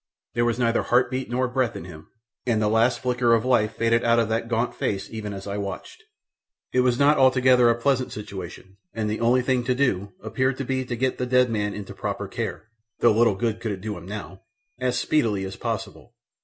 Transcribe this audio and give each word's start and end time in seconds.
There 0.33 0.45
was 0.45 0.57
neither 0.57 0.81
heart 0.81 1.11
beat 1.11 1.29
nor 1.29 1.47
breath 1.47 1.75
in 1.75 1.85
him, 1.85 2.07
and 2.47 2.59
the 2.59 2.67
last 2.67 3.01
flicker 3.01 3.35
of 3.35 3.45
life 3.45 3.75
faded 3.75 4.03
out 4.03 4.17
of 4.17 4.29
that 4.29 4.47
gaunt 4.47 4.73
face 4.73 5.07
even 5.11 5.31
as 5.31 5.45
I 5.45 5.57
watched. 5.59 6.01
It 6.73 6.79
was 6.79 6.97
not 6.97 7.19
altogether 7.19 7.69
a 7.69 7.75
pleasant 7.79 8.11
situation, 8.11 8.77
and 8.95 9.07
the 9.07 9.19
only 9.19 9.43
thing 9.43 9.63
to 9.65 9.75
do 9.75 10.13
appeared 10.23 10.57
to 10.57 10.65
be 10.65 10.85
to 10.85 10.95
get 10.95 11.19
the 11.19 11.27
dead 11.27 11.51
man 11.51 11.75
into 11.75 11.93
proper 11.93 12.27
care 12.27 12.69
(though 12.97 13.11
little 13.13 13.35
good 13.35 13.57
it 13.57 13.61
could 13.61 13.79
do 13.81 13.95
him 13.95 14.07
now!) 14.07 14.41
as 14.79 14.97
speedily 14.97 15.43
as 15.45 15.55
possible. 15.55 16.15